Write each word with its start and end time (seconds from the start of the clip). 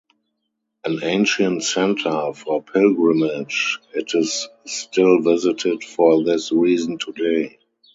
An 0.83 1.03
ancient 1.03 1.63
centre 1.63 2.33
for 2.33 2.63
pilgrimage, 2.63 3.77
it 3.93 4.15
is 4.15 4.47
still 4.65 5.21
visited 5.21 5.83
for 5.83 6.23
this 6.23 6.51
reason 6.51 6.97
today. 6.97 7.59